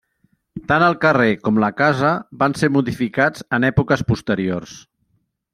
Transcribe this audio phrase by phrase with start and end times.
[0.71, 4.79] Tant el carrer com la casa van ser modificats en èpoques posteriors.